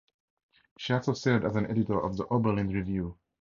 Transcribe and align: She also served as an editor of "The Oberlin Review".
She 0.79 0.93
also 0.93 1.13
served 1.13 1.45
as 1.45 1.55
an 1.55 1.69
editor 1.69 2.01
of 2.03 2.17
"The 2.17 2.25
Oberlin 2.29 2.69
Review". 2.69 3.19